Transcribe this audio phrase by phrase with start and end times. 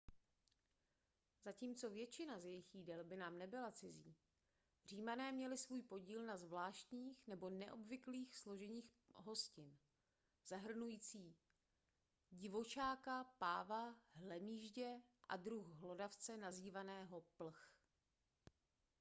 [1.43, 4.15] zatímco většina z jejich jídel by nám nebyla cizí
[4.85, 8.85] římané měli svůj podíl na zvláštních nebo neobvyklých složeních
[9.15, 9.77] hostin
[10.45, 11.17] zahrnujíc
[12.31, 17.71] divočáka páva hlemýždě a druh hlodavce nazývaného plch